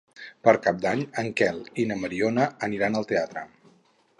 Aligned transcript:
Per 0.47 0.53
Cap 0.67 0.77
d'Any 0.85 1.03
en 1.23 1.29
Quel 1.41 1.59
i 1.83 1.85
na 1.91 1.99
Mariona 2.05 2.49
aniran 2.69 2.99
al 3.03 3.07
teatre. 3.13 3.45